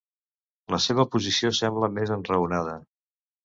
[0.75, 2.79] La seva posició sembla més enraonada.